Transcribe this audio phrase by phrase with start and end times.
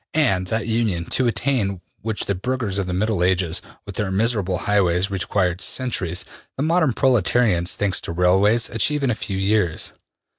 [0.15, 4.57] And that union, to attain which the burghers of the Middle Ages, with their miserable
[4.65, 6.25] highways, required centuries,
[6.57, 9.91] the modern proletarians, thanks to railways, achieve in a few years.